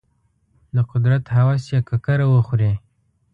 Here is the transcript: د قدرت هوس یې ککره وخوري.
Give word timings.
د 0.75 0.77
قدرت 0.91 1.23
هوس 1.35 1.63
یې 1.73 1.79
ککره 1.89 2.25
وخوري. 2.33 2.71